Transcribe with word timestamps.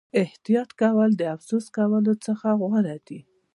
احتیاط 0.21 0.69
کول 0.81 1.09
د 1.17 1.21
افسوس 1.35 1.65
کولو 1.77 2.13
څخه 2.25 2.47
غوره 2.59 2.95
دي. 3.07 3.19